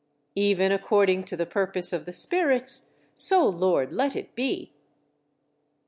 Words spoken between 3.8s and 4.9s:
let it be!"